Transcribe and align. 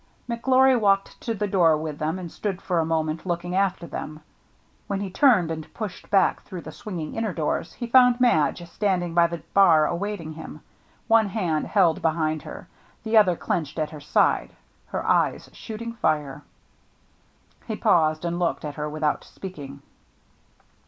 McGlory 0.27 0.79
walked 0.79 1.21
to 1.21 1.35
the 1.35 1.45
door 1.45 1.77
with 1.77 1.99
them, 1.99 2.17
and 2.17 2.31
stood 2.31 2.59
for 2.59 2.79
a 2.79 2.85
moment 2.85 3.23
looking 3.23 3.55
after 3.55 3.85
them. 3.85 4.09
6o 4.09 4.13
THE 4.15 4.15
MERRr 4.15 4.15
ANNE 4.17 4.23
When 4.87 4.99
he 5.01 5.09
turned 5.11 5.51
and 5.51 5.73
pushed 5.75 6.09
back 6.09 6.41
through 6.41 6.61
the 6.61 6.71
swinging 6.71 7.13
inner 7.13 7.33
doors, 7.33 7.73
he 7.73 7.85
found 7.85 8.19
Madge 8.19 8.67
standing 8.67 9.13
by 9.13 9.27
the 9.27 9.43
bar 9.53 9.85
awaiting 9.85 10.33
him, 10.33 10.61
one 11.07 11.27
hand 11.29 11.67
held 11.67 12.01
behind 12.01 12.41
her, 12.41 12.67
the 13.03 13.15
other 13.15 13.35
clenched 13.35 13.77
at 13.77 13.91
her 13.91 14.01
side, 14.01 14.49
her 14.87 15.05
eyes 15.07 15.51
shooting 15.53 15.93
fire. 15.93 16.41
He 17.67 17.75
paused, 17.75 18.25
and 18.25 18.39
looked 18.39 18.65
at 18.65 18.73
her 18.81 18.89
without 18.89 19.23
speaking. 19.23 19.83